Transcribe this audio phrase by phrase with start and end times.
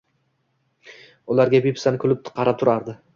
[1.33, 2.97] Ularga bepisand kulib qarab turardi.